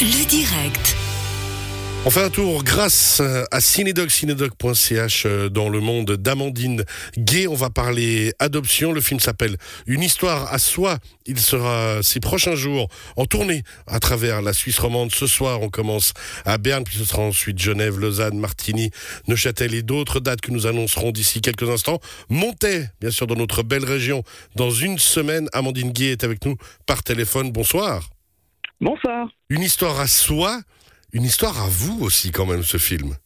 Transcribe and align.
Le 0.00 0.26
direct. 0.26 0.96
On 2.04 2.10
fait 2.10 2.24
un 2.24 2.28
tour 2.28 2.64
grâce 2.64 3.22
à 3.52 3.60
Cinedoc, 3.60 4.10
cinedoc.ch 4.10 5.22
euh, 5.24 5.48
dans 5.48 5.68
le 5.68 5.78
monde 5.78 6.16
d'Amandine 6.16 6.84
Gay. 7.16 7.46
On 7.46 7.54
va 7.54 7.70
parler 7.70 8.32
adoption. 8.40 8.92
Le 8.92 9.00
film 9.00 9.20
s'appelle 9.20 9.56
Une 9.86 10.02
histoire 10.02 10.52
à 10.52 10.58
soi. 10.58 10.98
Il 11.26 11.38
sera 11.38 12.02
ces 12.02 12.18
prochains 12.18 12.56
jours 12.56 12.88
en 13.16 13.26
tournée 13.26 13.62
à 13.86 14.00
travers 14.00 14.42
la 14.42 14.52
Suisse 14.52 14.80
romande. 14.80 15.14
Ce 15.14 15.28
soir, 15.28 15.62
on 15.62 15.68
commence 15.68 16.12
à 16.44 16.58
Berne, 16.58 16.82
puis 16.82 16.98
ce 16.98 17.04
sera 17.04 17.22
ensuite 17.22 17.60
Genève, 17.60 18.00
Lausanne, 18.00 18.36
Martigny, 18.36 18.90
Neuchâtel 19.28 19.74
et 19.74 19.82
d'autres 19.82 20.18
dates 20.18 20.40
que 20.40 20.50
nous 20.50 20.66
annoncerons 20.66 21.12
d'ici 21.12 21.40
quelques 21.40 21.70
instants. 21.70 22.00
Montez, 22.28 22.86
bien 23.00 23.12
sûr, 23.12 23.28
dans 23.28 23.36
notre 23.36 23.62
belle 23.62 23.84
région. 23.84 24.24
Dans 24.56 24.72
une 24.72 24.98
semaine, 24.98 25.48
Amandine 25.52 25.92
Gay 25.92 26.10
est 26.10 26.24
avec 26.24 26.44
nous 26.44 26.56
par 26.84 27.04
téléphone. 27.04 27.52
Bonsoir. 27.52 28.10
Bonsoir. 28.80 29.28
Une 29.48 29.62
histoire 29.62 30.00
à 30.00 30.06
soi, 30.06 30.60
une 31.12 31.24
histoire 31.24 31.60
à 31.62 31.68
vous 31.68 32.02
aussi 32.02 32.32
quand 32.32 32.46
même 32.46 32.62
ce 32.62 32.78
film. 32.78 33.16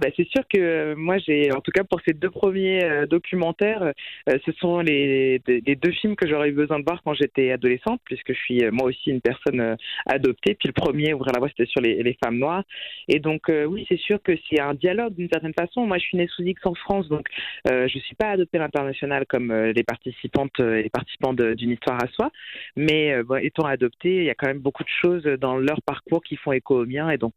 Bah 0.00 0.08
c'est 0.16 0.26
sûr 0.28 0.42
que 0.48 0.58
euh, 0.58 0.94
moi 0.96 1.18
j'ai, 1.18 1.52
en 1.52 1.60
tout 1.60 1.72
cas 1.72 1.84
pour 1.84 2.00
ces 2.06 2.14
deux 2.14 2.30
premiers 2.30 2.82
euh, 2.82 3.06
documentaires, 3.06 3.82
euh, 3.82 4.38
ce 4.46 4.52
sont 4.52 4.80
les, 4.80 5.40
deux 5.46 5.92
films 5.92 6.16
que 6.16 6.26
j'aurais 6.26 6.48
eu 6.48 6.52
besoin 6.52 6.78
de 6.78 6.84
voir 6.84 7.02
quand 7.04 7.12
j'étais 7.12 7.52
adolescente, 7.52 8.00
puisque 8.04 8.32
je 8.32 8.38
suis 8.38 8.62
moi 8.70 8.88
aussi 8.88 9.10
une 9.10 9.20
personne 9.20 9.76
adoptée. 10.06 10.54
Puis 10.54 10.68
le 10.68 10.72
premier, 10.72 11.12
ouvrir 11.12 11.34
la 11.34 11.38
voie, 11.38 11.48
c'était 11.48 11.66
sur 11.66 11.82
les, 11.82 12.16
femmes 12.24 12.38
noires. 12.38 12.64
Et 13.08 13.18
donc 13.18 13.50
oui, 13.68 13.84
c'est 13.88 13.98
sûr 13.98 14.22
que 14.22 14.32
c'est 14.48 14.60
un 14.60 14.74
dialogue 14.74 15.14
d'une 15.14 15.28
certaine 15.30 15.52
façon. 15.52 15.86
Moi, 15.86 15.98
je 15.98 16.04
suis 16.04 16.16
née 16.16 16.28
sous 16.28 16.42
X 16.42 16.60
en 16.64 16.74
France, 16.74 17.08
donc 17.08 17.26
je 17.66 17.98
suis 17.98 18.14
pas 18.14 18.30
adoptée 18.30 18.58
à 18.58 18.62
l'international 18.62 19.26
comme 19.26 19.52
les 19.52 19.82
participantes 19.82 20.60
et 20.60 20.88
participants 20.90 21.34
d'une 21.34 21.70
histoire 21.70 22.02
à 22.02 22.08
soi. 22.08 22.30
Mais 22.76 23.14
étant 23.42 23.64
adoptée, 23.64 24.16
il 24.16 24.24
y 24.24 24.30
a 24.30 24.34
quand 24.34 24.48
même 24.48 24.60
beaucoup 24.60 24.84
de 24.84 24.88
choses 25.02 25.24
dans 25.24 25.56
leur 25.56 25.80
parcours 25.82 26.22
qui 26.22 26.36
font 26.36 26.52
écho 26.52 26.82
au 26.82 26.86
mien. 26.86 27.10
Et 27.10 27.18
donc 27.18 27.34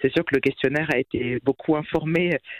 c'est 0.00 0.12
sûr 0.12 0.24
que 0.24 0.34
le 0.34 0.40
questionnaire 0.40 0.88
a 0.92 0.98
été 0.98 1.38
beaucoup 1.44 1.76
informé 1.76 2.01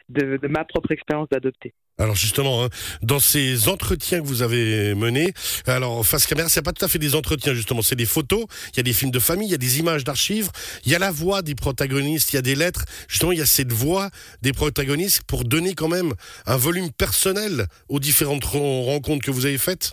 de, 0.08 0.38
ma 0.48 0.64
propre 0.64 0.92
expérience 0.92 1.28
d'adopter. 1.30 1.74
Alors 1.98 2.16
justement, 2.16 2.64
hein, 2.64 2.68
dans 3.02 3.20
ces 3.20 3.68
entretiens 3.68 4.20
que 4.20 4.26
vous 4.26 4.42
avez 4.42 4.94
menés, 4.94 5.32
alors 5.66 6.04
face 6.06 6.26
caméra, 6.26 6.48
c'est 6.48 6.62
pas 6.62 6.72
tout 6.72 6.84
à 6.84 6.88
fait 6.88 6.98
des 6.98 7.14
entretiens 7.14 7.54
justement, 7.54 7.82
c'est 7.82 7.96
des 7.96 8.06
photos. 8.06 8.46
Il 8.72 8.78
y 8.78 8.80
a 8.80 8.82
des 8.82 8.92
films 8.92 9.10
de 9.10 9.18
famille, 9.18 9.48
il 9.48 9.52
y 9.52 9.54
a 9.54 9.58
des 9.58 9.78
images 9.78 10.02
d'archives, 10.02 10.50
il 10.84 10.92
y 10.92 10.94
a 10.94 10.98
la 10.98 11.10
voix 11.10 11.42
des 11.42 11.54
protagonistes, 11.54 12.32
il 12.32 12.36
y 12.36 12.38
a 12.38 12.42
des 12.42 12.54
lettres. 12.54 12.84
Justement, 13.08 13.32
il 13.32 13.38
y 13.38 13.42
a 13.42 13.46
cette 13.46 13.72
voix 13.72 14.10
des 14.40 14.52
protagonistes 14.52 15.22
pour 15.24 15.44
donner 15.44 15.74
quand 15.74 15.88
même 15.88 16.14
un 16.46 16.56
volume 16.56 16.90
personnel 16.90 17.66
aux 17.88 18.00
différentes 18.00 18.44
rencontres 18.44 19.24
que 19.24 19.30
vous 19.30 19.46
avez 19.46 19.58
faites. 19.58 19.92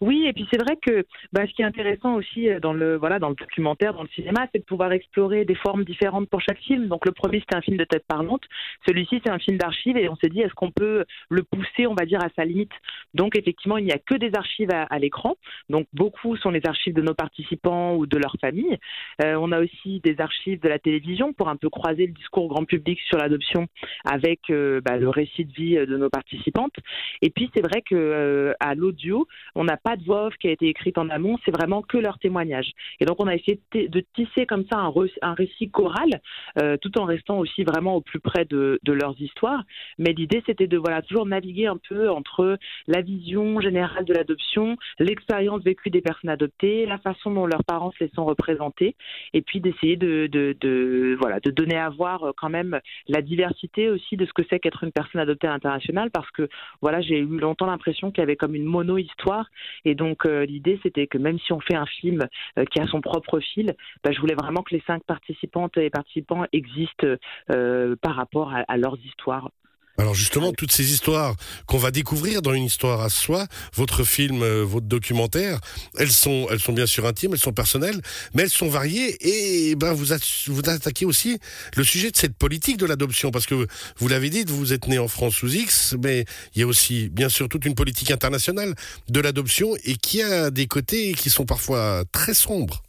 Oui, 0.00 0.26
et 0.26 0.32
puis 0.32 0.46
c'est 0.50 0.60
vrai 0.60 0.76
que 0.76 1.06
bah, 1.32 1.46
ce 1.46 1.52
qui 1.52 1.62
est 1.62 1.64
intéressant 1.64 2.14
aussi 2.14 2.48
euh, 2.48 2.60
dans 2.60 2.72
le 2.72 2.96
voilà 2.96 3.18
dans 3.18 3.28
le 3.28 3.34
documentaire, 3.34 3.94
dans 3.94 4.02
le 4.02 4.08
cinéma, 4.08 4.46
c'est 4.52 4.58
de 4.58 4.64
pouvoir 4.64 4.92
explorer 4.92 5.44
des 5.44 5.54
formes 5.54 5.84
différentes 5.84 6.28
pour 6.28 6.40
chaque 6.40 6.58
film. 6.58 6.88
Donc 6.88 7.06
le 7.06 7.12
premier 7.12 7.40
c'était 7.40 7.56
un 7.56 7.60
film 7.60 7.76
de 7.76 7.84
tête 7.84 8.04
parlante, 8.06 8.42
celui-ci 8.86 9.20
c'est 9.24 9.30
un 9.30 9.38
film 9.38 9.58
d'archives 9.58 9.96
et 9.96 10.08
on 10.08 10.16
s'est 10.16 10.28
dit 10.28 10.40
est-ce 10.40 10.54
qu'on 10.54 10.70
peut 10.70 11.04
le 11.30 11.42
pousser, 11.42 11.86
on 11.86 11.94
va 11.94 12.04
dire 12.04 12.22
à 12.22 12.28
sa 12.36 12.44
limite? 12.44 12.72
Donc 13.14 13.36
effectivement 13.36 13.78
il 13.78 13.84
n'y 13.84 13.92
a 13.92 13.98
que 13.98 14.14
des 14.14 14.30
archives 14.34 14.70
à, 14.70 14.98
l'écran, 14.98 15.36
donc 15.68 15.86
beaucoup 15.92 16.36
sont 16.36 16.50
les 16.50 16.62
archives 16.66 16.94
de 16.94 17.02
nos 17.02 17.14
participants 17.14 17.94
ou 17.94 18.06
de 18.06 18.16
leurs 18.16 18.36
familles. 18.40 18.78
Euh, 19.22 19.36
on 19.40 19.52
a 19.52 19.60
aussi 19.60 20.00
des 20.00 20.20
archives 20.20 20.60
de 20.60 20.68
la 20.68 20.78
télévision 20.78 21.32
pour 21.32 21.48
un 21.48 21.56
peu 21.56 21.68
croiser 21.70 22.06
le 22.06 22.12
discours 22.12 22.48
grand 22.48 22.64
public 22.64 22.98
sur 23.08 23.18
l'adoption 23.18 23.66
avec 24.04 24.40
euh, 24.50 24.80
bah, 24.80 24.96
le 24.96 25.08
récit 25.08 25.44
de 25.44 25.52
vie 25.52 25.74
de 25.76 25.96
nos 25.96 26.10
participantes. 26.10 26.76
Et 27.22 27.30
puis 27.30 27.50
c'est 27.54 27.62
vrai 27.62 27.82
que 27.82 28.54
à 28.60 28.74
l'audio 28.74 29.26
on 29.54 29.68
a 29.68 29.75
pas 29.76 29.96
de 29.96 30.04
voix 30.04 30.26
off 30.26 30.34
qui 30.36 30.48
a 30.48 30.52
été 30.52 30.66
écrite 30.68 30.98
en 30.98 31.08
amont, 31.08 31.38
c'est 31.44 31.50
vraiment 31.50 31.82
que 31.82 31.98
leur 31.98 32.18
témoignage. 32.18 32.70
Et 33.00 33.04
donc 33.04 33.20
on 33.20 33.26
a 33.26 33.34
essayé 33.34 33.60
de 33.72 34.04
tisser 34.14 34.46
comme 34.46 34.64
ça 34.70 34.78
un, 35.22 35.34
récit 35.34 35.70
choral, 35.70 36.20
euh, 36.58 36.76
tout 36.76 36.98
en 36.98 37.04
restant 37.04 37.38
aussi 37.38 37.64
vraiment 37.64 37.96
au 37.96 38.00
plus 38.00 38.20
près 38.20 38.44
de, 38.44 38.78
leurs 38.86 39.20
histoires. 39.20 39.62
Mais 39.98 40.12
l'idée 40.12 40.42
c'était 40.46 40.66
de 40.66 40.78
voilà 40.78 41.02
toujours 41.02 41.26
naviguer 41.26 41.66
un 41.66 41.78
peu 41.88 42.10
entre 42.10 42.58
la 42.86 43.02
vision 43.02 43.60
générale 43.60 44.04
de 44.04 44.14
l'adoption, 44.14 44.76
l'expérience 44.98 45.62
vécue 45.62 45.90
des 45.90 46.00
personnes 46.00 46.30
adoptées, 46.30 46.86
la 46.86 46.98
façon 46.98 47.30
dont 47.30 47.46
leurs 47.46 47.64
parents 47.64 47.92
se 47.92 48.04
les 48.04 48.10
sont 48.14 48.24
représentés, 48.24 48.94
et 49.32 49.42
puis 49.42 49.60
d'essayer 49.60 49.96
de, 49.96 50.26
de, 50.26 51.16
voilà 51.20 51.40
de 51.40 51.50
donner 51.50 51.76
à 51.76 51.90
voir 51.90 52.24
euh, 52.24 52.32
quand 52.36 52.48
même 52.48 52.80
la 53.08 53.22
diversité 53.22 53.90
aussi 53.90 54.16
de 54.16 54.24
ce 54.24 54.32
que 54.32 54.42
c'est 54.48 54.60
qu'être 54.60 54.84
une 54.84 54.92
personne 54.92 55.20
adoptée 55.20 55.46
à 55.46 55.50
l'international, 55.50 56.10
parce 56.10 56.30
que 56.30 56.48
voilà 56.80 57.00
j'ai 57.00 57.18
eu 57.18 57.26
longtemps 57.26 57.66
l'impression 57.66 58.10
qu'il 58.10 58.20
y 58.20 58.22
avait 58.22 58.36
comme 58.36 58.54
une 58.54 58.64
mono 58.64 58.96
histoire 58.98 59.48
et 59.84 59.94
donc 59.94 60.26
euh, 60.26 60.44
l'idée, 60.44 60.78
c'était 60.82 61.06
que 61.06 61.18
même 61.18 61.38
si 61.38 61.52
on 61.52 61.60
fait 61.60 61.74
un 61.74 61.86
film 61.86 62.26
euh, 62.58 62.64
qui 62.64 62.80
a 62.80 62.86
son 62.86 63.00
propre 63.00 63.40
fil, 63.40 63.74
bah, 64.02 64.12
je 64.12 64.20
voulais 64.20 64.34
vraiment 64.34 64.62
que 64.62 64.74
les 64.74 64.82
cinq 64.86 65.02
participantes 65.04 65.76
et 65.76 65.90
participants 65.90 66.44
existent 66.52 67.06
euh, 67.52 67.96
par 68.00 68.16
rapport 68.16 68.52
à 68.52 68.76
leurs 68.76 68.98
histoires. 69.04 69.50
Alors 69.98 70.14
justement, 70.14 70.52
toutes 70.52 70.72
ces 70.72 70.92
histoires 70.92 71.34
qu'on 71.66 71.78
va 71.78 71.90
découvrir 71.90 72.42
dans 72.42 72.52
une 72.52 72.64
histoire 72.64 73.00
à 73.00 73.08
soi, 73.08 73.46
votre 73.74 74.04
film, 74.04 74.42
euh, 74.42 74.62
votre 74.62 74.86
documentaire, 74.86 75.58
elles 75.96 76.10
sont, 76.12 76.46
elles 76.50 76.60
sont 76.60 76.74
bien 76.74 76.86
sûr 76.86 77.06
intimes, 77.06 77.32
elles 77.32 77.40
sont 77.40 77.52
personnelles, 77.52 78.00
mais 78.34 78.42
elles 78.42 78.50
sont 78.50 78.68
variées. 78.68 79.16
Et 79.20 79.74
ben 79.74 79.94
vous, 79.94 80.06
vous 80.48 80.68
attaquez 80.68 81.06
aussi 81.06 81.38
le 81.76 81.84
sujet 81.84 82.10
de 82.10 82.16
cette 82.16 82.36
politique 82.36 82.76
de 82.76 82.84
l'adoption, 82.86 83.30
parce 83.30 83.46
que 83.46 83.66
vous 83.96 84.08
l'avez 84.08 84.28
dit, 84.28 84.44
vous 84.46 84.74
êtes 84.74 84.86
né 84.86 84.98
en 84.98 85.08
France 85.08 85.36
sous 85.36 85.54
X, 85.54 85.94
mais 86.02 86.26
il 86.54 86.60
y 86.60 86.62
a 86.62 86.66
aussi 86.66 87.08
bien 87.08 87.30
sûr 87.30 87.48
toute 87.48 87.64
une 87.64 87.74
politique 87.74 88.10
internationale 88.10 88.74
de 89.08 89.20
l'adoption 89.20 89.76
et 89.84 89.96
qui 89.96 90.22
a 90.22 90.50
des 90.50 90.66
côtés 90.66 91.14
qui 91.14 91.30
sont 91.30 91.46
parfois 91.46 92.04
très 92.12 92.34
sombres. 92.34 92.82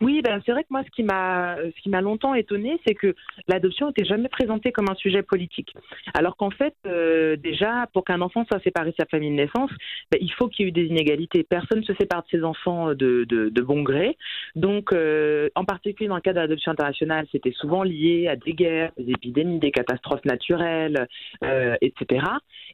Oui, 0.00 0.22
ben 0.22 0.40
c'est 0.46 0.52
vrai 0.52 0.62
que 0.62 0.68
moi, 0.70 0.82
ce 0.84 0.90
qui 0.90 1.02
m'a, 1.02 1.56
ce 1.56 1.82
qui 1.82 1.88
m'a 1.88 2.00
longtemps 2.00 2.34
étonné, 2.34 2.80
c'est 2.86 2.94
que 2.94 3.16
l'adoption 3.48 3.88
n'était 3.88 4.04
jamais 4.04 4.28
présentée 4.28 4.70
comme 4.70 4.88
un 4.88 4.94
sujet 4.94 5.22
politique. 5.22 5.74
Alors 6.14 6.36
qu'en 6.36 6.50
fait, 6.50 6.74
euh, 6.86 7.34
déjà, 7.36 7.88
pour 7.92 8.04
qu'un 8.04 8.20
enfant 8.20 8.44
soit 8.44 8.62
séparé 8.62 8.90
de 8.90 8.96
sa 8.98 9.06
famille 9.06 9.30
de 9.30 9.34
naissance, 9.34 9.70
ben, 10.12 10.18
il 10.20 10.32
faut 10.32 10.46
qu'il 10.46 10.64
y 10.64 10.66
ait 10.66 10.70
eu 10.70 10.72
des 10.72 10.84
inégalités. 10.84 11.42
Personne 11.42 11.80
ne 11.80 11.84
se 11.84 11.94
sépare 11.94 12.22
de 12.22 12.28
ses 12.30 12.44
enfants 12.44 12.94
de, 12.94 13.24
de, 13.24 13.60
bon 13.60 13.82
gré. 13.82 14.16
Donc, 14.54 14.92
euh, 14.92 15.48
en 15.56 15.64
particulier 15.64 16.08
dans 16.08 16.14
le 16.14 16.20
cas 16.20 16.32
de 16.32 16.38
l'adoption 16.38 16.70
internationale, 16.70 17.26
c'était 17.32 17.52
souvent 17.52 17.82
lié 17.82 18.28
à 18.28 18.36
des 18.36 18.52
guerres, 18.52 18.92
des 18.96 19.10
épidémies, 19.10 19.58
des 19.58 19.72
catastrophes 19.72 20.24
naturelles, 20.24 21.08
euh, 21.42 21.74
etc. 21.80 22.24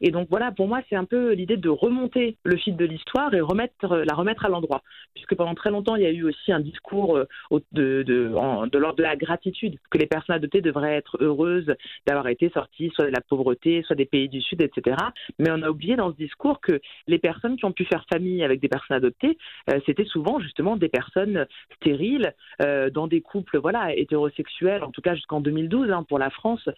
Et 0.02 0.10
donc 0.10 0.28
voilà, 0.28 0.52
pour 0.52 0.68
moi, 0.68 0.82
c'est 0.90 0.96
un 0.96 1.06
peu 1.06 1.32
l'idée 1.32 1.56
de 1.56 1.70
remonter 1.70 2.36
le 2.44 2.56
fil 2.58 2.76
de 2.76 2.84
l'histoire 2.84 3.32
et 3.32 3.40
remettre 3.40 3.96
la 3.96 4.14
remettre 4.14 4.44
à 4.44 4.50
l'endroit, 4.50 4.82
puisque 5.14 5.34
pendant 5.34 5.54
très 5.54 5.70
longtemps, 5.70 5.96
il 5.96 6.02
y 6.02 6.06
a 6.06 6.10
eu 6.10 6.24
aussi 6.24 6.52
un 6.52 6.60
discours 6.60 7.13
euh, 7.16 7.60
de, 7.72 8.78
l'ordre 8.78 8.96
de 8.96 9.02
la 9.02 9.16
gratitude, 9.16 9.78
que 9.90 9.98
les 9.98 10.06
personnes 10.06 10.36
adoptées 10.36 10.60
devraient 10.60 10.94
être 10.94 11.16
heureuses 11.20 11.74
d'avoir 12.06 12.28
été 12.28 12.50
sorties 12.50 12.90
soit 12.94 13.06
de 13.06 13.10
la 13.10 13.20
pauvreté, 13.20 13.82
soit 13.82 13.96
des 13.96 14.06
pays 14.06 14.28
du 14.28 14.40
Sud, 14.40 14.62
etc. 14.62 14.96
Mais 15.38 15.50
on 15.50 15.62
a 15.62 15.70
oublié 15.70 15.96
dans 15.96 16.10
ce 16.10 16.16
discours 16.16 16.60
que 16.60 16.80
les 17.06 17.18
personnes 17.18 17.56
qui 17.56 17.64
ont 17.64 17.72
pu 17.72 17.84
faire 17.84 18.04
famille 18.12 18.44
avec 18.44 18.60
des 18.60 18.68
personnes 18.68 18.96
adoptées, 18.96 19.38
euh, 19.70 19.80
c'était 19.86 20.04
souvent 20.04 20.38
justement 20.40 20.76
des 20.76 20.88
personnes 20.88 21.46
stériles, 21.76 22.34
euh, 22.62 22.90
dans 22.90 23.06
des 23.06 23.20
couples 23.20 23.58
voilà 23.58 23.94
hétérosexuels, 23.94 24.82
en 24.84 24.90
tout 24.90 25.00
cas 25.00 25.14
jusqu'en 25.14 25.40
2012 25.40 25.90
hein, 25.90 26.04
pour 26.08 26.18
la 26.18 26.30
France, 26.30 26.68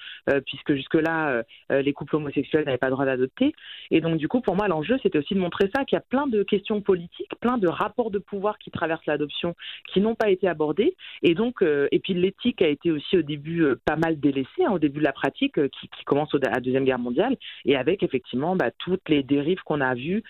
puisque 0.47 0.75
jusque-là, 0.75 1.43
les 1.71 1.93
couples 1.93 2.17
homosexuels 2.17 2.65
n'avaient 2.65 2.79
pas 2.79 2.87
le 2.87 2.93
droit 2.93 3.05
d'adopter. 3.05 3.55
Et 3.91 4.01
donc 4.01 4.19
du 4.19 4.29
coup, 4.29 4.41
pour 4.41 4.57
moi, 4.57 4.69
l'enjeu, 4.69 4.99
c'était 5.03 5.19
aussi 5.19 5.35
de 5.35 5.41
montrer 5.41 5.71
ça, 5.75 5.85
qu'il 5.85 5.97
y 5.97 5.99
a 5.99 6.05
plein 6.09 6.27
de 6.27 6.43
questions 6.43 6.81
politiques, 6.81 7.31
plein 7.41 7.59
de 7.59 7.69
rapports 7.69 8.11
de 8.11 8.19
pouvoir 8.19 8.59
qui 8.59 8.71
traversent 8.71 9.07
l'adoption, 9.07 9.55
qui 9.93 10.01
n'ont 10.01 10.15
pas 10.15 10.26
été 10.31 10.49
abordé. 10.49 10.97
Et 11.23 11.35
donc, 11.35 11.63
euh, 11.63 11.89
et 11.93 11.99
puis 11.99 12.15
l'éthique 12.15 12.63
a 12.63 12.69
été 12.69 12.91
aussi 12.91 13.17
au 13.17 13.23
début 13.23 13.63
euh, 13.63 13.81
pas 13.85 13.97
mal 13.97 14.19
délaissée, 14.19 14.65
hein, 14.67 14.73
au 14.73 14.79
début 14.79 15.01
de 15.01 15.05
la 15.05 15.13
pratique 15.13 15.59
euh, 15.59 15.69
qui, 15.69 15.89
commence 16.05 16.35
à 16.35 16.51
la 16.51 16.61
Deuxième 16.61 16.85
Guerre 16.85 16.99
mondiale, 16.99 17.37
et 17.65 17.77
avec 17.77 18.03
effectivement 18.03 18.55
bah, 18.55 18.71
toutes 18.79 19.09
les 19.09 19.23
dérives 19.23 19.59
qu'on 19.65 19.81
a 19.81 19.95
vues 19.95 20.23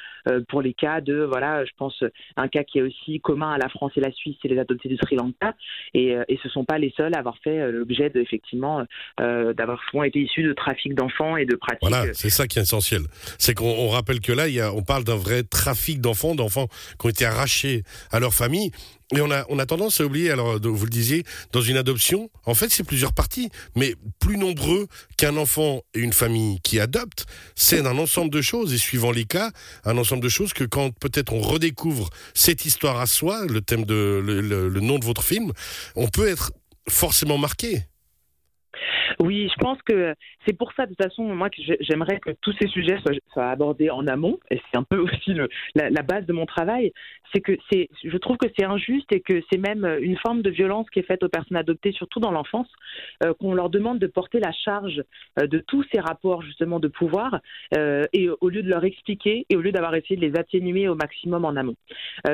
pour 0.49 0.63
les 0.63 0.73
cas 0.73 1.01
de, 1.01 1.23
voilà, 1.23 1.65
je 1.65 1.71
pense, 1.77 2.03
un 2.37 2.49
cas 2.49 2.65
qui 2.65 2.79
est 2.79 2.83
aussi 2.83 3.21
commun 3.21 3.53
à 3.53 3.59
la 3.59 3.69
France 3.69 3.93
et 3.97 4.01
la 4.01 4.11
Suisse, 4.11 4.37
c'est 4.41 4.49
les 4.49 4.59
adoptés 4.59 4.89
du 4.89 4.97
Sri 4.97 5.17
Lanka. 5.17 5.55
Et, 5.93 6.17
et 6.29 6.39
ce 6.43 6.49
ne 6.49 6.53
sont 6.53 6.65
pas 6.65 6.79
les 6.79 6.93
seuls 6.97 7.15
à 7.15 7.19
avoir 7.19 7.37
fait 7.39 7.71
l'objet 7.71 8.11
de, 8.11 8.21
effectivement, 8.21 8.85
d'avoir 9.19 9.83
souvent 9.91 10.05
été 10.05 10.21
issus 10.21 10.43
de 10.43 10.53
trafic 10.53 10.95
d'enfants 10.95 11.37
et 11.37 11.45
de 11.45 11.57
pratiques. 11.57 11.89
Voilà, 11.89 12.15
c'est 12.15 12.31
ça 12.31 12.47
qui 12.47 12.59
est 12.59 12.63
essentiel. 12.63 13.03
C'est 13.39 13.55
qu'on 13.55 13.89
rappelle 13.89 14.21
que 14.21 14.33
là, 14.33 14.49
il 14.49 14.55
y 14.55 14.61
a, 14.61 14.73
on 14.73 14.83
parle 14.83 15.05
d'un 15.05 15.17
vrai 15.17 15.43
trafic 15.43 16.01
d'enfants, 16.01 16.35
d'enfants 16.35 16.69
qui 16.99 17.07
ont 17.07 17.11
été 17.11 17.25
arrachés 17.25 17.83
à 18.11 18.21
leur 18.21 18.35
famille. 18.35 18.71
Et 19.15 19.21
on 19.21 19.31
a, 19.31 19.45
on 19.49 19.61
a 19.61 19.67
tendance 19.67 20.01
à 20.01 20.05
oublier, 20.05 20.33
alors 20.33 20.59
vous 20.61 20.85
le 20.85 20.91
disiez, 20.91 21.23
dans 21.53 21.61
une 21.61 21.77
adoption, 21.77 22.29
en 22.45 22.55
fait 22.55 22.71
c'est 22.71 22.83
plusieurs 22.83 23.13
parties, 23.13 23.51
mais 23.77 23.95
plus 24.19 24.37
nombreux 24.37 24.89
qu'un 25.17 25.37
enfant 25.37 25.83
et 25.95 26.01
une 26.01 26.13
famille 26.13 26.59
qui 26.63 26.81
adoptent, 26.81 27.25
c'est 27.55 27.87
un 27.87 27.99
ensemble 27.99 28.33
de 28.33 28.43
choses, 28.43 28.75
et 28.75 28.79
suivant 28.79 29.13
les 29.13 29.25
cas, 29.25 29.53
un 29.85 29.97
ensemble 29.97 30.23
de 30.23 30.29
choses 30.29 30.53
que 30.53 30.65
quand 30.65 30.91
peut-être 30.99 31.33
on 31.33 31.41
redécouvre 31.41 32.11
cette 32.35 32.67
histoire 32.67 32.99
à 32.99 33.07
soi, 33.07 33.47
le 33.47 33.61
thème 33.61 33.85
de 33.85 34.21
le, 34.25 34.41
le 34.41 34.81
nom 34.81 34.99
de 34.99 35.05
votre 35.05 35.23
film, 35.23 35.53
on 35.95 36.09
peut 36.09 36.27
être 36.27 36.53
forcément 36.89 37.39
marqué. 37.39 37.85
Oui, 39.21 39.49
je 39.53 39.59
pense 39.59 39.81
que 39.83 40.15
c'est 40.47 40.57
pour 40.57 40.73
ça, 40.73 40.85
de 40.85 40.95
toute 40.95 41.03
façon, 41.03 41.23
moi, 41.35 41.49
que 41.51 41.61
j'aimerais 41.81 42.19
que 42.19 42.31
tous 42.41 42.55
ces 42.61 42.69
sujets 42.69 42.99
soient, 43.33 43.47
abordés 43.47 43.91
en 43.91 44.07
amont, 44.07 44.39
et 44.51 44.61
c'est 44.71 44.79
un 44.79 44.83
peu 44.83 44.99
aussi 45.01 45.33
le, 45.33 45.49
la, 45.75 46.03
base 46.03 46.27
de 46.27 46.33
mon 46.33 46.47
travail, 46.47 46.93
c'est 47.33 47.41
que 47.41 47.53
c'est, 47.71 47.89
je 48.05 48.17
trouve 48.19 48.37
que 48.37 48.49
c'est 48.57 48.65
injuste 48.65 49.11
et 49.13 49.21
que 49.21 49.43
c'est 49.51 49.59
même 49.59 49.85
une 50.01 50.17
forme 50.19 50.43
de 50.43 50.51
violence 50.51 50.89
qui 50.91 51.01
est 51.01 51.07
faite 51.07 51.23
aux 51.23 51.29
personnes 51.29 51.57
adoptées, 51.57 51.93
surtout 51.93 52.21
dans 52.21 52.31
l'enfance, 52.31 52.69
euh, 53.25 53.33
qu'on 53.35 53.55
leur 53.55 53.71
demande 53.71 53.99
de 53.99 54.07
porter 54.07 54.39
la 54.41 54.53
charge 54.53 55.03
euh, 55.41 55.47
de 55.47 55.59
tous 55.59 55.85
ces 55.93 56.01
rapports, 56.01 56.43
justement, 56.43 56.81
de 56.81 56.89
pouvoir, 56.89 57.41
euh, 57.77 58.05
et 58.13 58.29
au 58.41 58.49
lieu 58.49 58.63
de 58.63 58.69
leur 58.69 58.85
expliquer, 58.85 59.47
et 59.49 59.57
au 59.57 59.61
lieu 59.61 59.73
d'avoir 59.73 59.95
essayé 59.95 60.17
de 60.17 60.27
les 60.27 60.39
atténuer 60.39 60.89
au 60.89 60.95
maximum 60.95 61.45
en 61.45 61.57
amont. 61.57 61.77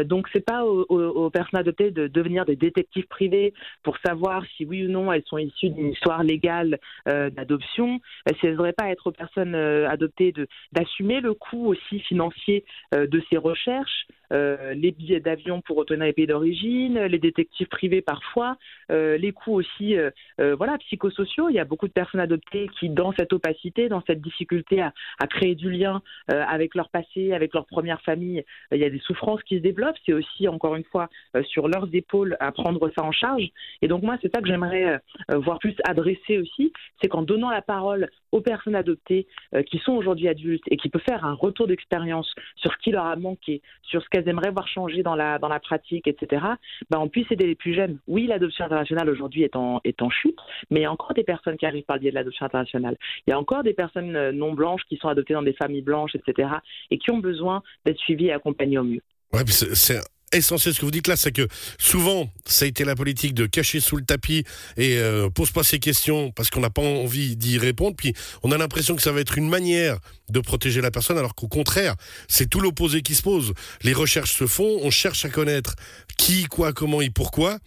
donc, 0.05 0.29
c'est 0.33 0.45
pas 0.45 0.65
aux, 0.65 0.85
aux, 0.89 1.31
personnes 1.31 1.61
adoptées 1.61 1.91
de 1.91 2.07
devenir 2.07 2.45
des 2.45 2.57
détectives 2.57 3.07
privés 3.07 3.55
pour 3.83 3.97
savoir 4.05 4.45
si 4.57 4.65
oui 4.65 4.87
ou 4.87 4.91
non 4.91 5.13
elles 5.13 5.23
sont 5.27 5.39
issues 5.39 5.71
d'une 5.71 5.91
histoire 5.91 6.23
légale 6.23 6.72
euh, 7.09 7.31
d'adoption, 7.31 8.01
euh, 8.29 8.35
si 8.39 8.47
elles 8.47 8.53
ne 8.53 8.57
devraient 8.57 8.73
pas 8.73 8.91
être 8.91 9.09
aux 9.09 9.13
personnes 9.13 9.55
euh, 9.55 9.89
adoptées 9.89 10.35
d'assumer 10.73 11.21
le 11.21 11.35
coût 11.35 11.67
aussi 11.67 12.01
financier 12.01 12.65
de 12.93 13.23
ces 13.31 13.37
recherches, 13.37 14.07
les 14.33 14.91
billets 14.93 15.21
d'avion 15.21 15.61
pour 15.61 15.77
retourner 15.77 16.07
les 16.07 16.13
pays 16.13 16.27
d'origine, 16.27 16.99
les 17.05 17.19
détectives 17.19 17.69
privés 17.69 18.03
parfois, 18.03 18.57
les 18.89 19.33
coûts 19.33 19.55
aussi 19.55 19.97
voilà, 20.39 20.79
psychosociaux. 20.79 21.49
Il 21.49 21.55
y 21.55 21.59
a 21.59 21.65
beaucoup 21.65 21.87
de 21.87 21.93
personnes 21.93 22.21
adoptées 22.21 22.69
qui, 22.79 22.89
dans 22.89 23.13
cette 23.13 23.33
opacité, 23.33 23.89
dans 23.89 24.03
cette 24.07 24.21
difficulté 24.21 24.81
à, 24.81 24.93
à 25.21 25.27
créer 25.27 25.55
du 25.55 25.71
lien 25.71 26.03
avec 26.29 26.75
leur 26.75 26.89
passé, 26.89 27.33
avec 27.33 27.55
leur 27.55 27.67
première 27.67 28.01
famille, 28.03 28.45
il 28.73 28.79
y 28.79 28.85
a 28.85 28.91
des 28.91 29.01
souffrances 29.01 29.43
qui 29.43 29.57
se 29.57 29.63
développent. 29.63 29.97
C'est 30.07 30.13
aussi, 30.13 30.49
encore 30.49 30.77
une 30.77 30.85
fois, 30.85 31.09
sur 31.45 31.69
leurs 31.69 31.89
épaules 31.93 32.37
à 32.41 32.53
prendre 32.53 32.91
ça 32.97 33.03
en 33.05 33.13
charge. 33.13 33.49
Et 33.83 33.89
donc 33.89 34.03
moi, 34.03 34.17
c'est 34.23 34.35
ça 34.35 34.41
que 34.41 34.49
j'aimerais 34.49 34.99
voir 35.29 35.59
plus 35.59 35.75
adressé 35.85 36.39
aussi, 36.39 36.73
c'est 37.01 37.09
qu'en 37.09 37.23
donnant 37.23 37.51
la 37.51 37.63
parole 37.63 38.11
aux 38.33 38.41
personnes 38.41 38.75
adoptées 38.75 39.27
euh, 39.55 39.63
qui 39.63 39.79
sont 39.79 39.93
aujourd'hui 39.93 40.29
adultes 40.29 40.65
et 40.71 40.77
qui 40.77 40.89
peuvent 40.89 41.03
faire 41.03 41.25
un 41.25 41.35
retour 41.35 41.67
d'expérience 41.67 42.35
sur 42.57 42.73
ce 42.73 42.79
qui 42.79 42.91
leur 42.91 43.07
a 43.07 43.17
manqué, 43.17 43.61
sur 43.83 44.03
ce 44.03 44.09
qu'elles 44.09 44.22
aimeraient 44.29 44.51
voir 44.51 44.69
changer 44.69 45.03
dans 45.03 45.15
la, 45.15 45.39
dans 45.39 45.49
la 45.49 45.61
pratique, 45.61 46.07
etc., 46.07 46.45
ben, 46.91 46.99
on 46.99 47.09
puisse 47.09 47.31
aider 47.31 47.47
les 47.47 47.55
plus 47.55 47.75
jeunes. 47.75 47.99
Oui, 48.07 48.27
l'adoption 48.27 48.65
internationale 48.65 49.09
aujourd'hui 49.09 49.43
est 49.43 49.57
en, 49.57 49.81
est 49.85 50.03
en 50.03 50.11
chute, 50.11 50.39
mais 50.71 50.81
il 50.81 50.83
y 50.83 50.87
a 50.87 50.93
encore 50.93 51.15
des 51.15 51.25
personnes 51.25 51.57
qui 51.57 51.67
arrivent 51.67 51.85
par 51.85 51.97
le 51.97 52.01
biais 52.01 52.11
de 52.11 52.17
l'adoption 52.17 52.47
internationale. 52.47 52.97
Il 53.27 53.31
y 53.31 53.33
a 53.35 53.39
encore 53.39 53.63
des 53.63 53.75
personnes 53.75 54.17
euh, 54.17 54.33
non 54.33 54.53
blanches 54.53 54.83
qui 54.89 54.97
sont 54.97 55.09
adoptées 55.09 55.35
dans 55.35 55.43
des 55.43 55.53
familles 55.55 55.83
blanches, 55.83 56.15
etc., 56.15 56.49
et 56.91 56.99
qui 56.99 57.11
ont 57.11 57.19
besoin 57.19 57.63
d'être 57.85 57.99
suivies 57.99 58.27
et 58.27 58.33
accompagnées 58.33 58.79
au 58.79 58.85
mieux. 58.85 59.03
Ouais, 59.33 59.43
c'est 59.47 60.01
essentiel 60.33 60.75
ce 60.75 60.81
que 60.81 60.85
vous 60.85 60.91
dites 60.91 61.09
là, 61.09 61.17
c'est 61.17 61.33
que 61.33 61.47
souvent, 61.79 62.29
ça 62.45 62.65
a 62.65 62.69
été 62.69 62.85
la 62.85 62.95
politique 62.95 63.35
de 63.35 63.47
cacher 63.47 63.81
sous 63.81 63.97
le 63.97 64.05
tapis 64.05 64.45
et 64.77 64.99
euh, 64.99 65.29
pose 65.31 65.51
pas 65.51 65.63
ces 65.63 65.79
questions 65.79 66.31
parce 66.31 66.51
qu'on 66.51 66.61
n'a 66.61 66.71
pas 66.71 66.83
envie 66.83 67.37
d'y 67.37 67.59
répondre. 67.59 67.97
Puis 67.97 68.15
on 68.43 68.53
a 68.53 68.59
l'impression 68.59 68.97
que 68.97 69.03
ça 69.03 69.13
va 69.13 69.21
être 69.21 69.39
une 69.39 69.49
manière 69.49 69.99
de 70.31 70.41
protéger 70.41 70.81
la 70.81 70.91
personne, 70.91 71.19
alors 71.19 71.35
qu'au 71.35 71.49
contraire, 71.49 71.95
c'est 72.29 72.49
tout 72.49 72.61
l'opposé 72.61 73.03
qui 73.03 73.15
se 73.15 73.23
pose. 73.23 73.53
Les 73.83 73.93
recherches 73.93 74.33
se 74.33 74.47
font, 74.47 74.79
on 74.83 74.91
cherche 74.91 75.25
à 75.25 75.29
connaître 75.29 75.75
qui, 76.17 76.45
quoi, 76.45 76.73
comment 76.73 77.01
et 77.01 77.11
pourquoi. 77.11 77.59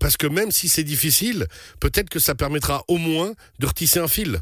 Parce 0.00 0.16
que 0.16 0.26
même 0.26 0.50
si 0.50 0.68
c'est 0.68 0.84
difficile, 0.84 1.46
peut-être 1.80 2.10
que 2.10 2.18
ça 2.18 2.34
permettra 2.34 2.82
au 2.88 2.98
moins 2.98 3.32
de 3.58 3.66
retisser 3.66 4.00
un 4.00 4.08
fil. 4.08 4.38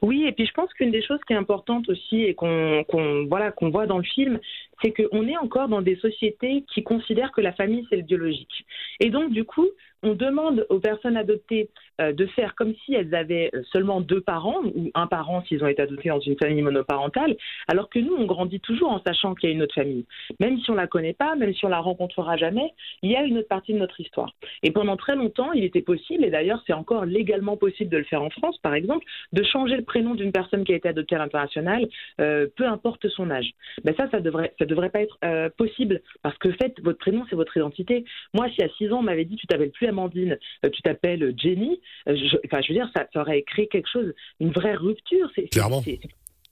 Oui, 0.00 0.24
et 0.26 0.32
puis 0.32 0.46
je 0.46 0.52
pense 0.52 0.72
qu'une 0.74 0.92
des 0.92 1.04
choses 1.04 1.18
qui 1.26 1.32
est 1.32 1.36
importante 1.36 1.88
aussi 1.88 2.22
et 2.22 2.34
qu'on 2.34 2.84
voilà 3.28 3.50
qu'on 3.50 3.70
voit 3.70 3.86
dans 3.86 3.98
le 3.98 4.04
film, 4.04 4.38
c'est 4.82 4.92
qu'on 4.92 5.26
est 5.26 5.36
encore 5.36 5.68
dans 5.68 5.82
des 5.82 5.96
sociétés 5.96 6.64
qui 6.72 6.82
considèrent 6.82 7.32
que 7.32 7.40
la 7.40 7.52
famille 7.52 7.86
c'est 7.90 7.96
le 7.96 8.02
biologique. 8.02 8.64
Et 9.00 9.10
donc 9.10 9.32
du 9.32 9.44
coup, 9.44 9.68
on 10.02 10.14
demande 10.14 10.66
aux 10.68 10.78
personnes 10.78 11.16
adoptées 11.16 11.70
euh, 12.00 12.12
de 12.12 12.26
faire 12.26 12.54
comme 12.54 12.74
si 12.84 12.94
elles 12.94 13.14
avaient 13.14 13.50
euh, 13.54 13.62
seulement 13.72 14.00
deux 14.00 14.20
parents 14.20 14.60
ou 14.74 14.90
un 14.94 15.06
parent 15.06 15.42
s'ils 15.42 15.62
ont 15.64 15.66
été 15.66 15.82
adoptés 15.82 16.08
dans 16.08 16.20
une 16.20 16.36
famille 16.38 16.62
monoparentale, 16.62 17.36
alors 17.66 17.88
que 17.88 17.98
nous, 17.98 18.14
on 18.16 18.26
grandit 18.26 18.60
toujours 18.60 18.92
en 18.92 19.02
sachant 19.02 19.34
qu'il 19.34 19.48
y 19.48 19.52
a 19.52 19.54
une 19.54 19.62
autre 19.62 19.74
famille. 19.74 20.06
Même 20.38 20.58
si 20.60 20.70
on 20.70 20.74
la 20.74 20.86
connaît 20.86 21.14
pas, 21.14 21.34
même 21.34 21.52
si 21.52 21.64
on 21.64 21.68
la 21.68 21.80
rencontrera 21.80 22.36
jamais, 22.36 22.72
il 23.02 23.10
y 23.10 23.16
a 23.16 23.24
une 23.24 23.38
autre 23.38 23.48
partie 23.48 23.72
de 23.72 23.78
notre 23.78 24.00
histoire. 24.00 24.34
Et 24.62 24.70
pendant 24.70 24.96
très 24.96 25.16
longtemps, 25.16 25.52
il 25.52 25.64
était 25.64 25.82
possible, 25.82 26.24
et 26.24 26.30
d'ailleurs 26.30 26.62
c'est 26.66 26.72
encore 26.72 27.04
légalement 27.04 27.56
possible 27.56 27.90
de 27.90 27.98
le 27.98 28.04
faire 28.04 28.22
en 28.22 28.30
France, 28.30 28.58
par 28.58 28.74
exemple, 28.74 29.04
de 29.32 29.42
changer 29.42 29.76
le 29.76 29.84
prénom 29.84 30.14
d'une 30.14 30.32
personne 30.32 30.64
qui 30.64 30.72
a 30.72 30.76
été 30.76 30.88
adoptée 30.88 31.16
à 31.16 31.18
l'international, 31.18 31.88
euh, 32.20 32.46
peu 32.56 32.66
importe 32.66 33.08
son 33.08 33.30
âge. 33.30 33.50
Mais 33.84 33.94
ça, 33.94 34.08
ça 34.10 34.20
devrait, 34.20 34.54
devrait 34.68 34.90
pas 34.90 35.02
être 35.02 35.18
possible 35.56 36.02
parce 36.22 36.36
que 36.38 36.52
fait, 36.52 36.74
votre 36.82 36.98
prénom 36.98 37.24
c'est 37.28 37.36
votre 37.36 37.56
identité. 37.56 38.04
Moi, 38.34 38.48
si 38.54 38.62
à 38.62 38.68
6 38.78 38.92
ans 38.92 38.98
on 38.98 39.02
m'avait 39.02 39.24
dit 39.24 39.36
tu 39.36 39.46
t'appelles 39.46 39.70
plus 39.70 39.86
Amandine, 39.86 40.38
tu 40.72 40.82
t'appelles 40.82 41.34
Jenny, 41.36 41.80
euh, 42.08 42.16
je, 42.16 42.36
enfin, 42.46 42.60
je 42.62 42.68
veux 42.68 42.74
dire, 42.74 42.90
ça, 42.94 43.06
aurait 43.20 43.42
créé 43.42 43.66
quelque 43.68 43.88
chose, 43.88 44.12
une 44.40 44.50
vraie 44.50 44.74
rupture. 44.74 45.30
C'est, 45.34 45.50
Clairement. 45.50 45.82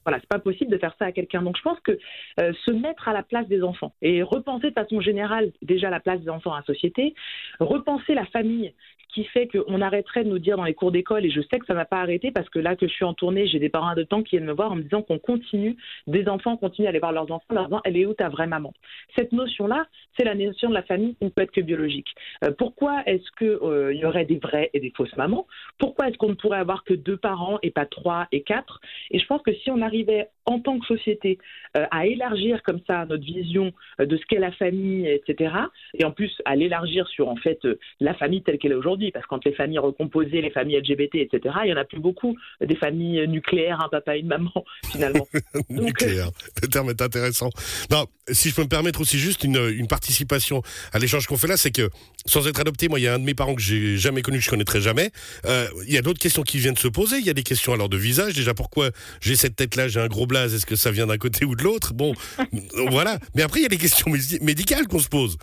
Voilà, 0.06 0.20
c'est 0.20 0.28
pas 0.28 0.38
possible 0.38 0.70
de 0.70 0.78
faire 0.78 0.94
ça 0.98 1.06
à 1.06 1.12
quelqu'un. 1.12 1.42
Donc 1.42 1.56
je 1.56 1.62
pense 1.62 1.80
que 1.80 1.98
euh, 2.40 2.52
se 2.64 2.70
mettre 2.70 3.08
à 3.08 3.12
la 3.12 3.24
place 3.24 3.48
des 3.48 3.62
enfants 3.62 3.92
et 4.02 4.22
repenser 4.22 4.68
de 4.68 4.74
façon 4.74 5.00
générale 5.00 5.50
déjà 5.62 5.90
la 5.90 6.00
place 6.00 6.20
des 6.20 6.30
enfants 6.30 6.54
à 6.54 6.58
la 6.58 6.64
société, 6.64 7.14
repenser 7.58 8.14
la 8.14 8.26
famille 8.26 8.72
qui 9.16 9.24
fait 9.24 9.48
qu'on 9.48 9.80
arrêterait 9.80 10.24
de 10.24 10.28
nous 10.28 10.38
dire 10.38 10.58
dans 10.58 10.64
les 10.64 10.74
cours 10.74 10.92
d'école, 10.92 11.24
et 11.24 11.30
je 11.30 11.40
sais 11.40 11.58
que 11.58 11.64
ça 11.64 11.72
ne 11.72 11.78
va 11.78 11.86
pas 11.86 12.02
arrêté 12.02 12.30
parce 12.30 12.50
que 12.50 12.58
là 12.58 12.76
que 12.76 12.86
je 12.86 12.92
suis 12.92 13.04
en 13.04 13.14
tournée, 13.14 13.46
j'ai 13.46 13.58
des 13.58 13.70
parents 13.70 13.94
temps 14.04 14.22
qui 14.22 14.36
viennent 14.36 14.46
me 14.46 14.52
voir 14.52 14.72
en 14.72 14.76
me 14.76 14.82
disant 14.82 15.00
qu'on 15.00 15.18
continue, 15.18 15.74
des 16.06 16.28
enfants 16.28 16.58
continuent 16.58 16.84
à 16.84 16.90
aller 16.90 16.98
voir 16.98 17.12
leurs 17.12 17.30
enfants, 17.30 17.46
leur 17.50 17.64
disant 17.64 17.80
elle 17.84 17.96
est 17.96 18.04
où 18.04 18.12
ta 18.12 18.28
vraie 18.28 18.46
maman? 18.46 18.74
Cette 19.16 19.32
notion-là, 19.32 19.86
c'est 20.16 20.24
la 20.24 20.34
notion 20.34 20.68
de 20.68 20.74
la 20.74 20.82
famille 20.82 21.14
qui 21.16 21.24
ne 21.24 21.30
peut 21.30 21.42
être 21.42 21.50
que 21.50 21.62
biologique. 21.62 22.08
Euh, 22.44 22.50
pourquoi 22.56 23.02
est-ce 23.06 23.24
qu'il 23.38 23.58
euh, 23.62 23.94
y 23.94 24.04
aurait 24.04 24.26
des 24.26 24.38
vraies 24.38 24.68
et 24.74 24.80
des 24.80 24.92
fausses 24.94 25.16
mamans? 25.16 25.46
Pourquoi 25.78 26.08
est-ce 26.08 26.18
qu'on 26.18 26.28
ne 26.28 26.34
pourrait 26.34 26.58
avoir 26.58 26.84
que 26.84 26.92
deux 26.92 27.16
parents 27.16 27.58
et 27.62 27.70
pas 27.70 27.86
trois 27.86 28.28
et 28.32 28.42
quatre? 28.42 28.82
Et 29.10 29.18
je 29.18 29.26
pense 29.26 29.40
que 29.40 29.54
si 29.54 29.70
on 29.70 29.80
arrivait 29.96 30.28
en 30.44 30.60
tant 30.60 30.78
que 30.78 30.86
société 30.86 31.38
euh, 31.76 31.86
à 31.90 32.06
élargir 32.06 32.62
comme 32.62 32.80
ça 32.86 33.04
notre 33.06 33.24
vision 33.24 33.72
de 33.98 34.16
ce 34.16 34.22
qu'est 34.28 34.38
la 34.38 34.52
famille, 34.52 35.08
etc., 35.08 35.52
et 35.94 36.04
en 36.04 36.12
plus 36.12 36.30
à 36.44 36.54
l'élargir 36.54 37.06
sur 37.08 37.28
en 37.28 37.36
fait 37.36 37.58
la 38.00 38.14
famille 38.14 38.42
telle 38.42 38.58
qu'elle 38.58 38.72
est 38.72 38.76
aujourd'hui, 38.76 39.10
parce 39.10 39.24
que 39.24 39.30
quand 39.30 39.44
les 39.44 39.52
familles 39.52 39.78
recomposées, 39.78 40.40
les 40.42 40.50
familles 40.50 40.78
LGBT, 40.80 41.16
etc., 41.16 41.54
il 41.64 41.70
y 41.70 41.72
en 41.72 41.76
a 41.76 41.84
plus 41.84 41.98
beaucoup 41.98 42.36
des 42.60 42.76
familles 42.76 43.26
nucléaires, 43.26 43.80
un 43.80 43.88
papa 43.88 44.16
et 44.16 44.20
une 44.20 44.28
maman, 44.28 44.52
finalement. 44.92 45.26
Nucléaire, 45.70 46.30
le 46.62 46.68
terme 46.68 46.90
est 46.90 47.02
intéressant. 47.02 47.50
Non, 47.90 48.06
si 48.30 48.50
je 48.50 48.54
peux 48.54 48.62
me 48.62 48.68
permettre 48.68 49.00
aussi 49.00 49.18
juste 49.18 49.44
une, 49.44 49.86
participation 49.88 50.62
à 50.92 50.98
l'échange 50.98 51.26
qu'on 51.26 51.36
fait 51.36 51.46
là, 51.46 51.56
c'est 51.56 51.70
que 51.70 51.90
sans 52.26 52.48
être 52.48 52.60
adopté, 52.60 52.88
moi, 52.88 52.98
il 52.98 53.04
y 53.04 53.08
a 53.08 53.14
un 53.14 53.18
de 53.18 53.24
mes 53.24 53.34
parents 53.34 53.54
que 53.54 53.62
j'ai 53.62 53.96
jamais 53.96 54.22
connu, 54.22 54.38
que 54.38 54.44
je 54.44 54.50
connaîtrai 54.50 54.80
jamais. 54.80 55.10
Euh, 55.44 55.68
il 55.86 55.92
y 55.92 55.98
a 55.98 56.02
d'autres 56.02 56.18
questions 56.18 56.42
qui 56.42 56.58
viennent 56.58 56.76
se 56.76 56.88
poser. 56.88 57.18
Il 57.18 57.26
y 57.26 57.30
a 57.30 57.34
des 57.34 57.44
questions 57.44 57.72
alors 57.72 57.88
de 57.88 57.96
visage. 57.96 58.34
Déjà, 58.34 58.52
pourquoi 58.52 58.90
j'ai 59.20 59.36
cette 59.36 59.54
tête-là, 59.86 60.00
j'ai 60.00 60.00
un 60.00 60.08
gros 60.08 60.26
blaze 60.26 60.54
Est-ce 60.54 60.66
que 60.66 60.76
ça 60.76 60.90
vient 60.90 61.06
d'un 61.06 61.18
côté 61.18 61.44
ou 61.44 61.54
de 61.54 61.62
l'autre? 61.62 61.94
Bon, 61.94 62.14
voilà. 62.90 63.18
Mais 63.34 63.42
après, 63.42 63.60
il 63.60 63.62
y 63.62 63.66
a 63.66 63.70
des 63.70 63.78
questions 63.78 64.10
médicales 64.40 64.86
qu'on 64.86 64.98
se 64.98 65.08
pose. 65.08 65.36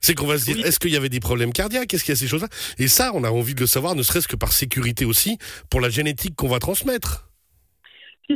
C'est 0.00 0.14
qu'on 0.14 0.26
va 0.26 0.38
se 0.38 0.44
dire, 0.46 0.64
est-ce 0.64 0.78
qu'il 0.78 0.90
y 0.90 0.96
avait 0.96 1.10
des 1.10 1.20
problèmes 1.20 1.52
cardiaques? 1.52 1.92
Est-ce 1.92 2.04
qu'il 2.04 2.12
y 2.12 2.16
a 2.16 2.18
ces 2.18 2.28
choses-là? 2.28 2.48
Et 2.78 2.88
ça, 2.88 3.12
on 3.14 3.22
a 3.22 3.30
envie 3.30 3.54
de 3.54 3.60
le 3.60 3.66
savoir, 3.66 3.94
ne 3.94 4.02
serait-ce 4.02 4.28
que 4.28 4.36
par 4.36 4.52
sécurité 4.52 5.04
aussi, 5.04 5.36
pour 5.68 5.80
la 5.80 5.90
génétique 5.90 6.34
qu'on 6.36 6.48
va 6.48 6.58
transmettre. 6.58 7.29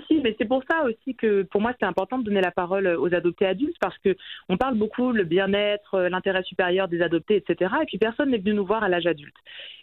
Si, 0.09 0.21
mais 0.23 0.35
c'est 0.39 0.45
pour 0.47 0.63
ça 0.69 0.85
aussi 0.85 1.15
que 1.15 1.43
pour 1.43 1.61
moi 1.61 1.73
c'est 1.79 1.87
important 1.87 2.19
de 2.19 2.25
donner 2.25 2.41
la 2.41 2.51
parole 2.51 2.87
aux 2.87 3.15
adoptés 3.15 3.47
adultes 3.47 3.77
parce 3.81 3.97
que 3.99 4.17
on 4.49 4.57
parle 4.57 4.77
beaucoup 4.77 5.13
le 5.13 5.25
bien-être, 5.25 5.95
euh, 5.95 6.09
l'intérêt 6.09 6.43
supérieur 6.43 6.89
des 6.89 7.01
adoptés, 7.01 7.37
etc. 7.37 7.73
Et 7.83 7.87
puis 7.87 7.99
personne 7.99 8.31
n'est 8.31 8.39
venu 8.39 8.55
nous 8.55 8.67
voir 8.67 8.83
à 8.83 8.89
l'âge 8.89 9.07
adulte. 9.07 9.35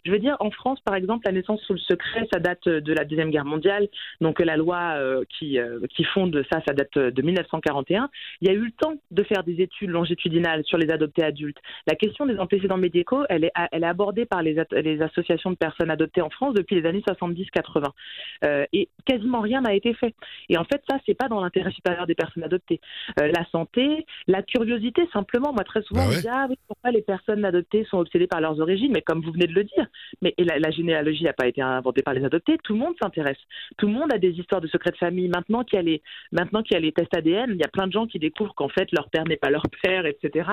Je 0.04 0.10
veux 0.10 0.18
dire, 0.18 0.36
en 0.40 0.50
France, 0.50 0.80
par 0.80 0.96
exemple, 0.96 1.22
la 1.26 1.32
naissance 1.32 1.62
sous 1.62 1.74
le 1.74 1.78
secret, 1.78 2.28
ça 2.32 2.40
date 2.40 2.68
de 2.68 2.92
la 2.92 3.04
deuxième 3.04 3.30
guerre 3.30 3.44
mondiale. 3.44 3.88
Donc 4.20 4.40
la 4.40 4.56
loi 4.56 4.94
euh, 4.96 5.24
qui 5.38 5.58
euh, 5.58 5.80
qui 5.94 6.04
fonde 6.04 6.44
ça, 6.52 6.60
ça 6.66 6.74
date 6.74 6.98
de 6.98 7.22
1941. 7.22 8.10
Il 8.40 8.48
y 8.48 8.50
a 8.50 8.54
eu 8.54 8.64
le 8.64 8.72
temps 8.72 8.94
de 9.10 9.22
faire 9.22 9.44
des 9.44 9.60
études 9.62 9.90
longitudinales 9.90 10.64
sur 10.64 10.76
les 10.76 10.90
adoptés 10.90 11.24
adultes. 11.24 11.58
La 11.86 11.94
question 11.94 12.26
des 12.26 12.38
antécédents 12.38 12.76
médicaux, 12.76 13.24
elle 13.28 13.44
est 13.44 13.52
elle 13.70 13.84
est 13.84 13.86
abordée 13.86 14.26
par 14.26 14.42
les, 14.42 14.56
les 14.72 15.02
associations 15.02 15.50
de 15.50 15.56
personnes 15.56 15.90
adoptées 15.90 16.22
en 16.22 16.30
France 16.30 16.54
depuis 16.54 16.80
les 16.80 16.86
années 16.86 17.02
70-80. 17.06 18.66
et 18.72 18.88
quasiment 19.06 19.40
rien 19.40 19.60
n'a 19.60 19.74
été 19.74 19.94
fait 19.94 20.01
et 20.48 20.56
en 20.56 20.64
fait, 20.64 20.82
ça, 20.88 20.98
c'est 21.06 21.14
pas 21.14 21.28
dans 21.28 21.40
l'intérêt 21.40 21.70
supérieur 21.70 22.06
des 22.06 22.14
personnes 22.14 22.44
adoptées. 22.44 22.80
Euh, 23.20 23.28
la 23.28 23.44
santé, 23.50 24.06
la 24.26 24.42
curiosité, 24.42 25.08
simplement. 25.12 25.52
Moi, 25.52 25.64
très 25.64 25.82
souvent, 25.82 26.06
bah 26.06 26.12
on 26.16 26.20
dit 26.20 26.28
ah 26.28 26.46
oui, 26.48 26.56
pourquoi 26.66 26.90
les 26.90 27.02
personnes 27.02 27.44
adoptées 27.44 27.84
sont 27.84 27.98
obsédées 27.98 28.26
par 28.26 28.40
leurs 28.40 28.60
origines? 28.60 28.92
Mais 28.92 29.02
comme 29.02 29.20
vous 29.20 29.32
venez 29.32 29.46
de 29.46 29.54
le 29.54 29.64
dire, 29.64 29.86
mais 30.20 30.34
la, 30.38 30.70
généalogie 30.70 31.24
n'a 31.24 31.32
pas 31.32 31.46
été 31.46 31.60
inventée 31.60 32.02
par 32.02 32.14
les 32.14 32.24
adoptés. 32.24 32.58
Tout 32.62 32.72
le 32.74 32.80
monde 32.80 32.94
s'intéresse. 33.00 33.38
Tout 33.78 33.86
le 33.86 33.92
monde 33.92 34.12
a 34.12 34.18
des 34.18 34.30
histoires 34.30 34.60
de 34.60 34.68
secrets 34.68 34.90
de 34.90 34.96
famille. 34.96 35.28
Maintenant 35.28 35.64
qu'il 35.64 35.76
y 35.76 35.80
a 35.80 35.82
les, 35.82 36.02
maintenant 36.32 36.62
qu'il 36.62 36.74
y 36.74 36.76
a 36.76 36.80
les 36.80 36.92
tests 36.92 37.14
ADN, 37.14 37.50
il 37.50 37.58
y 37.58 37.64
a 37.64 37.68
plein 37.68 37.86
de 37.86 37.92
gens 37.92 38.06
qui 38.06 38.18
découvrent 38.18 38.54
qu'en 38.54 38.68
fait 38.68 38.90
leur 38.92 39.10
père 39.10 39.24
n'est 39.24 39.36
pas 39.36 39.50
leur 39.50 39.64
père, 39.82 40.06
etc. 40.06 40.48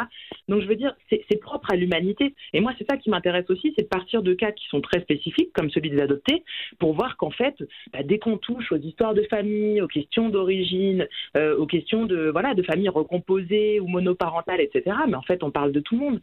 Donc 0.47 0.61
je 0.61 0.67
veux 0.67 0.75
dire, 0.75 0.93
c'est 1.09 1.39
propre 1.39 1.71
à 1.71 1.75
l'humanité. 1.75 2.35
Et 2.53 2.59
moi, 2.59 2.73
c'est 2.77 2.89
ça 2.89 2.97
qui 2.97 3.09
m'intéresse 3.09 3.49
aussi, 3.49 3.73
c'est 3.77 3.83
de 3.83 3.87
partir 3.87 4.21
de 4.21 4.33
cas 4.33 4.51
qui 4.51 4.67
sont 4.67 4.81
très 4.81 5.01
spécifiques, 5.01 5.51
comme 5.53 5.69
celui 5.69 5.89
des 5.89 6.01
adoptés, 6.01 6.43
pour 6.79 6.93
voir 6.93 7.17
qu'en 7.17 7.31
fait, 7.31 7.55
bah, 7.93 8.03
dès 8.03 8.19
qu'on 8.19 8.37
touche 8.37 8.71
aux 8.71 8.77
histoires 8.77 9.13
de 9.13 9.23
famille 9.23 9.38
aux 9.81 9.87
questions 9.87 10.29
d'origine, 10.29 11.07
euh, 11.35 11.57
aux 11.57 11.65
questions 11.65 12.05
de 12.05 12.29
voilà 12.29 12.53
de 12.53 12.63
familles 12.63 12.89
recomposées 12.89 13.79
ou 13.79 13.87
monoparentales, 13.87 14.61
etc. 14.61 14.95
Mais 15.07 15.15
en 15.15 15.21
fait, 15.21 15.43
on 15.43 15.51
parle 15.51 15.71
de 15.71 15.79
tout 15.79 15.95
le 15.95 16.01
monde. 16.01 16.21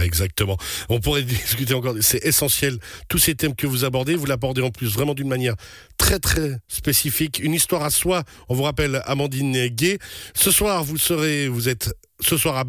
Exactement. 0.00 0.56
On 0.88 1.00
pourrait 1.00 1.22
discuter 1.24 1.74
encore. 1.74 1.94
C'est 2.00 2.24
essentiel. 2.24 2.74
Tous 3.08 3.18
ces 3.18 3.34
thèmes 3.34 3.54
que 3.54 3.66
vous 3.66 3.84
abordez, 3.84 4.14
vous 4.14 4.26
l'abordez 4.26 4.62
en 4.62 4.70
plus 4.70 4.92
vraiment 4.94 5.14
d'une 5.14 5.28
manière 5.28 5.54
très 5.98 6.18
très 6.18 6.58
spécifique. 6.68 7.40
Une 7.42 7.54
histoire 7.54 7.82
à 7.82 7.90
soi. 7.90 8.22
On 8.48 8.54
vous 8.54 8.62
rappelle 8.62 9.02
Amandine 9.06 9.66
Gay. 9.68 9.98
Ce 10.34 10.50
soir, 10.50 10.84
vous 10.84 10.98
serez, 10.98 11.48
vous 11.48 11.68
êtes 11.68 11.92
ce 12.20 12.36
soir 12.36 12.56
à 12.56 12.58